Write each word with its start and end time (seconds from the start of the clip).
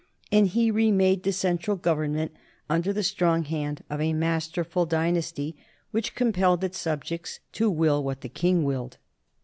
And 0.31 0.47
he 0.47 0.71
remade 0.71 1.21
the 1.21 1.31
central 1.31 1.77
government 1.77 2.31
under 2.67 2.91
the 2.91 3.03
strong 3.03 3.43
hand 3.43 3.83
of 3.87 4.01
a 4.01 4.13
masterful 4.13 4.87
dynasty 4.87 5.55
which 5.91 6.15
compelled 6.15 6.63
its 6.63 6.79
subjects 6.79 7.39
to 7.51 7.69
will 7.69 8.03
what 8.03 8.21
the 8.21 8.29
king 8.29 8.63
willed. 8.63 8.97